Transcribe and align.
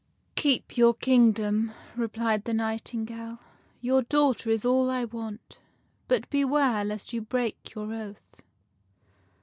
"Keep 0.35 0.77
your 0.77 0.95
kingdom," 0.95 1.73
replied 1.95 2.45
the 2.45 2.55
nightingale." 2.55 3.37
Your 3.81 4.01
daughter 4.01 4.49
is 4.49 4.65
all 4.65 4.89
I 4.89 5.05
want. 5.05 5.59
But 6.07 6.27
beware 6.31 6.83
lest 6.83 7.13
you 7.13 7.21
break 7.21 7.75
your 7.75 7.93
oath." 7.93 8.41